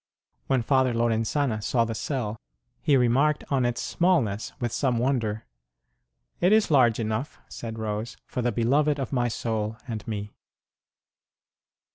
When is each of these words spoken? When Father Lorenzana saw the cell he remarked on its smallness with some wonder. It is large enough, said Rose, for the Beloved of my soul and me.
When 0.47 0.63
Father 0.63 0.95
Lorenzana 0.95 1.61
saw 1.61 1.85
the 1.85 1.93
cell 1.93 2.35
he 2.81 2.97
remarked 2.97 3.43
on 3.51 3.67
its 3.67 3.83
smallness 3.83 4.51
with 4.59 4.71
some 4.71 4.97
wonder. 4.97 5.45
It 6.39 6.51
is 6.51 6.71
large 6.71 6.99
enough, 6.99 7.37
said 7.47 7.77
Rose, 7.77 8.17
for 8.25 8.41
the 8.41 8.51
Beloved 8.51 8.99
of 8.99 9.13
my 9.13 9.27
soul 9.27 9.77
and 9.87 10.07
me. 10.07 10.31